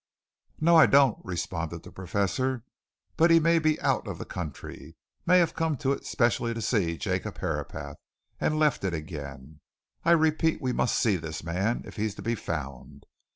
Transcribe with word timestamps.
"No, 0.59 0.75
I 0.77 0.87
don't," 0.87 1.19
responded 1.23 1.83
the 1.83 1.91
Professor. 1.91 2.63
"But 3.17 3.29
he 3.29 3.39
may 3.39 3.59
be 3.59 3.79
out 3.81 4.07
of 4.07 4.17
the 4.17 4.25
country: 4.25 4.95
may 5.27 5.37
have 5.37 5.53
come 5.53 5.77
to 5.77 5.91
it 5.93 6.07
specially 6.07 6.55
to 6.55 6.59
see 6.63 6.97
Jacob 6.97 7.37
Herapath, 7.37 7.97
and 8.39 8.57
left 8.57 8.83
it 8.83 8.95
again. 8.95 9.59
I 10.03 10.13
repeat, 10.13 10.59
we 10.59 10.73
must 10.73 10.97
see 10.97 11.17
this 11.17 11.43
man, 11.43 11.83
if 11.85 11.97
he's 11.97 12.15
to 12.15 12.23
be 12.23 12.33
found. 12.33 13.05